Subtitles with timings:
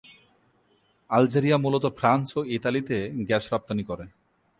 [1.09, 2.97] Algeria মূলত France ও ইতালিতে
[3.27, 4.05] গ্যাস রপ্তানি করে।